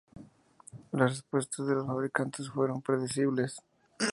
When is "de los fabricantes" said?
1.67-2.49